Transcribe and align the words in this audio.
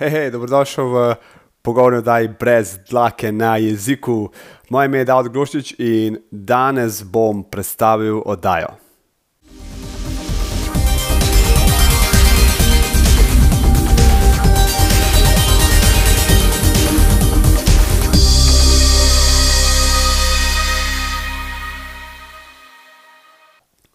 Hej, 0.00 0.10
hej, 0.10 0.30
dobrodošel 0.32 0.86
v 0.88 1.14
pogovorni 1.60 1.98
oddaji 1.98 2.28
brez 2.40 2.78
dlake 2.88 3.32
na 3.32 3.56
jeziku. 3.56 4.30
Moje 4.72 4.88
ime 4.88 4.98
je 4.98 5.04
Davod 5.04 5.28
Groščič 5.28 5.74
in 5.76 6.16
danes 6.32 7.02
bom 7.04 7.42
predstavil 7.44 8.22
oddajo. 8.24 8.70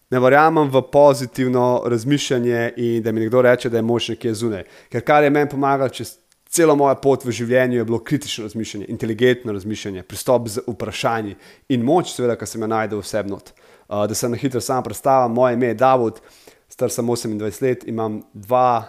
Ne 0.09 0.19
verjamem 0.19 0.69
v 0.69 0.81
pozitivno 0.91 1.83
razmišljanje 1.85 2.73
in 2.77 3.03
da 3.03 3.11
mi 3.11 3.19
nekdo 3.19 3.41
reče, 3.41 3.69
da 3.69 3.77
je 3.77 3.81
moč 3.81 4.09
nekje 4.09 4.33
zunaj. 4.33 4.63
Ker 4.89 5.01
kar 5.01 5.23
je 5.23 5.29
meni 5.29 5.49
pomagalo 5.49 5.89
čez 5.89 6.17
celo 6.55 6.75
mojo 6.75 6.95
pot 7.01 7.25
v 7.25 7.33
življenju, 7.35 7.79
je 7.79 7.85
bilo 7.85 7.99
kritično 7.99 8.45
razmišljanje, 8.45 8.85
inteligentno 8.89 9.53
razmišljanje, 9.53 10.03
pristop 10.07 10.47
z 10.47 10.63
vprašanji 10.67 11.35
in 11.73 11.83
moč, 11.83 12.13
seveda, 12.13 12.37
ki 12.39 12.47
sem 12.47 12.63
jo 12.63 12.69
najdel 12.71 13.01
vsebno. 13.03 13.41
Uh, 13.41 14.05
da 14.09 14.15
se 14.15 14.29
na 14.29 14.37
hitro 14.39 14.61
sam 14.61 14.83
predstavim, 14.83 15.35
moje 15.35 15.57
ime 15.57 15.73
je 15.73 15.79
Davod, 15.81 16.21
star 16.69 16.93
sem 16.93 17.05
28 17.05 17.61
let, 17.65 17.83
imam 17.87 18.21
dva 18.33 18.85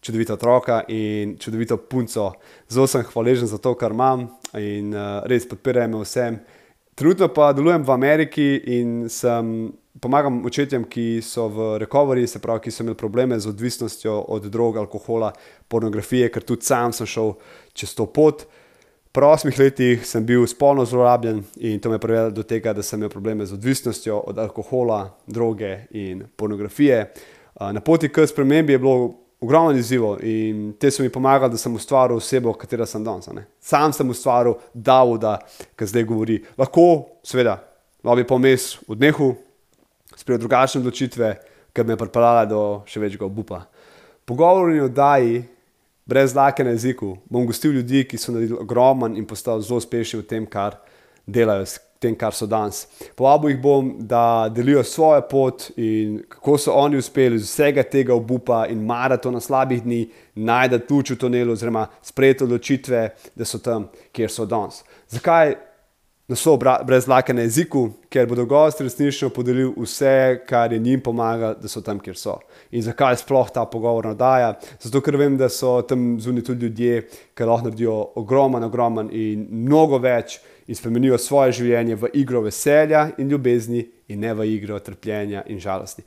čudovita 0.00 0.34
otroka 0.34 0.82
in 0.88 1.36
čudovito 1.38 1.76
punco. 1.76 2.32
Zelo 2.68 2.86
sem 2.86 3.04
hvaležen 3.06 3.48
za 3.48 3.58
to, 3.58 3.74
kar 3.74 3.94
imam 3.94 4.28
in 4.58 4.92
uh, 4.94 5.22
res 5.30 5.46
podpirajo 5.48 5.92
me 5.92 6.02
vsem. 6.04 6.40
Trenutno 6.96 7.28
pa 7.28 7.52
delujem 7.52 7.84
v 7.84 7.92
Ameriki 7.92 8.46
in 8.78 8.92
sem 9.12 9.72
pomagam 10.00 10.44
očetjem, 10.46 10.84
ki 10.84 11.20
so 11.22 11.48
v 11.48 11.78
recovery, 11.78 12.26
se 12.26 12.38
pravi, 12.38 12.66
ki 12.66 12.70
so 12.70 12.82
imeli 12.84 12.96
probleme 12.96 13.38
z 13.40 13.48
odvisnostjo 13.48 14.18
od 14.28 14.46
drog, 14.52 14.76
alkohola, 14.76 15.32
pornografije, 15.68 16.30
ker 16.32 16.44
tudi 16.44 16.66
sam 16.66 16.92
sem 16.92 17.06
šel 17.06 17.34
čez 17.72 17.94
to 17.94 18.06
pot. 18.06 18.46
V 19.16 19.24
osmih 19.24 19.56
letih 19.58 20.02
sem 20.04 20.24
bil 20.26 20.44
spolno 20.46 20.84
zlorabljen 20.84 21.40
in 21.64 21.80
to 21.80 21.88
me 21.88 21.96
je 21.96 22.00
privedlo 22.00 22.30
do 22.36 22.42
tega, 22.42 22.74
da 22.76 22.82
sem 22.82 23.00
imel 23.00 23.08
probleme 23.08 23.46
z 23.46 23.56
odvisnostjo 23.56 24.18
od 24.28 24.38
alkohola, 24.38 25.16
droge 25.26 25.86
in 25.90 26.26
pornografije. 26.36 27.14
Na 27.60 27.80
poti 27.80 28.12
k 28.12 28.26
spremembi 28.26 28.72
je 28.72 28.78
bilo 28.78 29.14
ogromno 29.40 29.72
izzivov 29.72 30.20
in 30.20 30.74
te 30.78 30.90
so 30.90 31.02
mi 31.02 31.08
pomagali, 31.08 31.50
da 31.50 31.56
sem 31.56 31.74
ustvaril 31.74 32.16
osebo, 32.16 32.52
katera 32.52 32.86
sem 32.86 33.04
danes. 33.04 33.28
Sam 33.60 33.92
sem 33.92 34.10
ustvaril 34.10 34.58
Davoda, 34.74 35.38
ki 35.76 35.88
zdaj 35.88 36.04
govori. 36.04 36.42
Lahko, 36.58 37.06
seveda, 37.24 37.56
lahko 38.04 38.20
bi 38.20 38.28
pomes 38.28 38.74
v 38.84 39.00
dnehu, 39.00 39.32
sprejel 40.16 40.40
drugačne 40.40 40.80
odločitve, 40.80 41.34
ki 41.72 41.84
me 41.84 41.92
je 41.92 42.00
pripeljala 42.00 42.46
do 42.48 42.62
še 42.88 43.00
večjega 43.00 43.26
obupa. 43.26 43.64
Pogovorni 44.26 44.80
oddaji, 44.80 45.44
brez 46.06 46.34
lake 46.34 46.64
na 46.64 46.70
jeziku, 46.70 47.16
bom 47.30 47.46
gostil 47.46 47.76
ljudi, 47.76 48.04
ki 48.08 48.18
so 48.18 48.32
naredili 48.32 48.58
ogromen 48.62 49.16
in 49.16 49.26
postali 49.26 49.62
zelo 49.62 49.80
uspešni 49.82 50.22
v 50.22 50.26
tem, 50.26 50.46
kar 50.46 50.78
delajo, 51.26 51.66
v 51.66 52.00
tem, 52.00 52.16
kar 52.16 52.34
so 52.34 52.46
danes. 52.46 52.84
Povabil 53.18 53.54
jih 53.54 53.60
bom, 53.62 53.92
da 53.98 54.48
delijo 54.52 54.84
svojo 54.86 55.22
pot 55.30 55.68
in 55.76 56.20
kako 56.30 56.56
so 56.58 56.74
oni 56.78 57.00
uspeli 57.00 57.36
iz 57.36 57.48
vsega 57.50 57.82
tega 57.82 58.14
obupa 58.14 58.64
in 58.70 58.84
maratona 58.86 59.40
slabih 59.40 59.82
dni 59.82 60.02
najti 60.34 60.82
luč 60.90 61.12
v 61.14 61.20
tunelu, 61.20 61.52
oziroma 61.52 61.86
sprejeti 62.02 62.44
odločitve, 62.44 63.02
da 63.34 63.44
so 63.44 63.58
tam, 63.58 63.88
kjer 64.12 64.30
so 64.32 64.46
danes. 64.46 64.84
Zakaj 65.10 65.56
naslov 66.28 66.58
brez 66.86 67.06
lake 67.06 67.34
na 67.34 67.44
jeziku, 67.46 67.92
ker 68.10 68.26
bodo 68.26 68.44
gosti 68.46 68.84
resnično 68.84 69.28
podelili 69.30 69.70
vse, 69.76 70.42
kar 70.48 70.72
je 70.72 70.78
njim 70.78 71.00
pomagalo, 71.00 71.54
da 71.54 71.68
so 71.68 71.80
tam, 71.80 72.00
kjer 72.02 72.16
so. 72.18 72.38
In 72.70 72.82
zakaj 72.82 73.20
sploh 73.22 73.50
ta 73.54 73.64
pogovor 73.70 74.10
nadaja? 74.10 74.54
Zato, 74.82 75.00
ker 75.00 75.16
vem, 75.16 75.36
da 75.38 75.48
so 75.48 75.78
tam 75.86 76.16
zunaj 76.20 76.48
tudi 76.48 76.66
ljudje, 76.66 77.04
ki 77.34 77.46
lahko 77.46 77.68
naredijo 77.68 77.98
ogromen, 78.18 78.66
ogromen 78.66 79.10
in 79.12 79.46
mnogo 79.50 80.02
več 80.02 80.40
in 80.66 80.74
spremenijo 80.74 81.18
svoje 81.18 81.60
življenje 81.60 81.94
v 82.00 82.10
igro 82.18 82.42
veselja 82.42 83.10
in 83.18 83.30
ljubezni, 83.30 83.86
in 84.08 84.20
ne 84.22 84.34
v 84.34 84.48
igro 84.56 84.78
trpljenja 84.82 85.44
in 85.46 85.62
žalosti. 85.62 86.02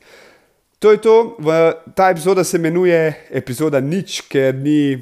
To 0.80 0.92
je 0.92 1.00
to, 1.00 1.16
v 1.38 1.56
ta 1.96 2.08
epizoda 2.10 2.44
se 2.44 2.56
imenuje 2.56 3.26
epizoda 3.30 3.80
nič, 3.80 4.22
ker 4.28 4.54
ni 4.56 4.96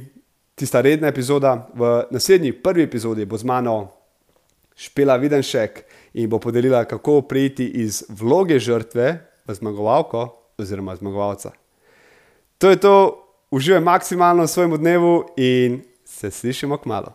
tista 0.58 0.80
redna 0.82 1.10
epizoda. 1.10 1.68
V 1.74 2.06
naslednji, 2.10 2.52
prvi 2.62 2.82
epizodi 2.82 3.26
bo 3.26 3.38
z 3.38 3.46
mano 3.46 3.97
Špela 4.78 5.16
Videnšek 5.18 5.82
in 6.14 6.30
bo 6.30 6.38
podelila, 6.38 6.84
kako 6.86 7.20
prejti 7.26 7.66
iz 7.82 8.04
vloge 8.08 8.60
žrtve 8.62 9.06
v 9.46 9.54
zmagovalko 9.54 10.28
oziroma 10.58 10.94
zmagovalca. 10.96 11.50
To 12.58 12.70
je 12.70 12.78
to, 12.78 12.94
uživaj 13.50 13.80
maksimalno 13.80 14.46
v 14.46 14.50
svojem 14.50 14.76
dnevu 14.78 15.14
in 15.36 15.82
se 16.04 16.30
slišimo 16.30 16.78
k 16.78 16.86
malu. 16.86 17.10